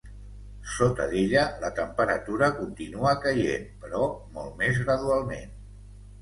[0.75, 5.55] Sota d'ella, la temperatura continua caient, però molt més gradualment.